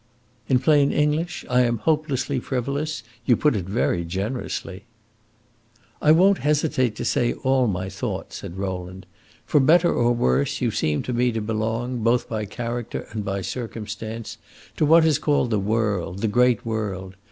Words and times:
"In 0.49 0.57
plain 0.57 0.91
English, 0.91 1.45
I 1.47 1.61
am 1.61 1.77
hopelessly 1.77 2.39
frivolous. 2.39 3.03
You 3.27 3.37
put 3.37 3.55
it 3.55 3.65
very 3.65 4.03
generously." 4.03 4.85
"I 6.01 6.11
won't 6.11 6.39
hesitate 6.39 6.95
to 6.95 7.05
say 7.05 7.33
all 7.33 7.67
my 7.67 7.87
thought," 7.87 8.33
said 8.33 8.57
Rowland. 8.57 9.05
"For 9.45 9.59
better 9.59 9.93
or 9.93 10.11
worse, 10.11 10.59
you 10.59 10.71
seem 10.71 11.03
to 11.03 11.13
me 11.13 11.31
to 11.33 11.39
belong, 11.41 11.99
both 12.01 12.27
by 12.27 12.45
character 12.45 13.05
and 13.11 13.23
by 13.23 13.41
circumstance, 13.41 14.39
to 14.77 14.87
what 14.87 15.05
is 15.05 15.19
called 15.19 15.51
the 15.51 15.59
world, 15.59 16.17
the 16.21 16.27
great 16.27 16.65
world. 16.65 17.15